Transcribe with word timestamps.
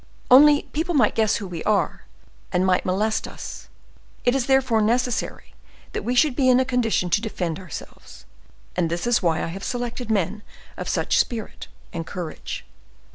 Only 0.31 0.63
people 0.73 0.95
might 0.95 1.13
guess 1.13 1.35
who 1.35 1.47
we 1.47 1.63
are, 1.63 2.05
and 2.51 2.65
might 2.65 2.85
molest 2.87 3.27
us; 3.27 3.69
it 4.25 4.33
is 4.33 4.47
therefore 4.47 4.81
necessary 4.81 5.53
that 5.93 6.01
we 6.01 6.15
should 6.15 6.35
be 6.35 6.49
in 6.49 6.59
a 6.59 6.65
condition 6.65 7.11
to 7.11 7.21
defend 7.21 7.59
ourselves. 7.59 8.25
And 8.75 8.89
this 8.89 9.05
is 9.05 9.21
why 9.21 9.43
I 9.43 9.47
have 9.49 9.63
selected 9.63 10.09
men 10.09 10.41
of 10.75 10.89
spirit 10.89 11.67
and 11.93 12.03
courage. 12.07 12.65